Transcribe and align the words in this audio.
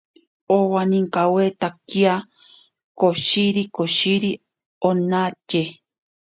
Owaninkawitakia 0.57 2.13
koshiri 2.99 3.63
koshiri 3.75 4.31
onatye. 4.89 5.63